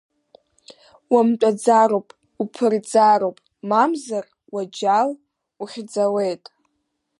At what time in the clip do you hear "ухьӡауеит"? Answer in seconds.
5.61-6.43